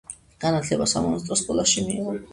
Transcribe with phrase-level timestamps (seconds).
[0.45, 2.21] განათლება სამონასტრო სკოლაში მიიღო.